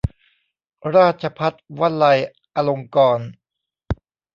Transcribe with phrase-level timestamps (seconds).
[0.95, 2.19] ราชภัฏวไลย
[2.55, 3.27] อลงกรณ์